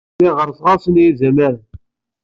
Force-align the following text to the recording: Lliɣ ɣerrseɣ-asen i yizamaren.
Lliɣ 0.15 0.33
ɣerrseɣ-asen 0.37 0.99
i 1.01 1.03
yizamaren. 1.03 1.65